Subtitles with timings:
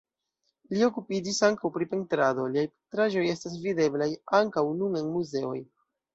[0.75, 4.09] Li okupiĝis ankaŭ pri pentrado, liaj pentraĵoj estas videblaj
[4.41, 5.57] ankaŭ nun en muzeoj.